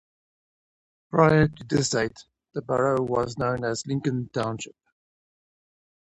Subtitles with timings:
[1.11, 4.73] Prior to this date, the borough was known as Lincoln Township.